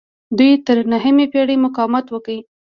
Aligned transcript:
دوی 0.37 0.51
تر 0.65 0.77
نهمې 0.93 1.25
پیړۍ 1.31 1.57
مقاومت 1.65 2.05
وکړ 2.09 2.37